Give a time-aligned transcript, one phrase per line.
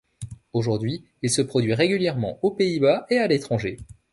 [0.53, 3.77] Aujourd'hui, il se produit régulièrement aux Pays-Bas et à l'étranger.